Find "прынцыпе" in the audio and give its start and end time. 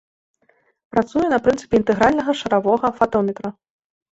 1.47-1.75